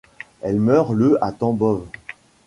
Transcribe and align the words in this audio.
Elle 0.41 0.59
meurt 0.59 0.93
le 0.93 1.23
à 1.23 1.31
Tambov. 1.31 1.85